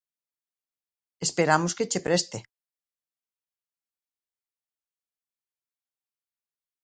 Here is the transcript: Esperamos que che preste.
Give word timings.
Esperamos 1.25 1.75
que 1.77 1.89
che 1.91 1.99
preste. 2.07 2.37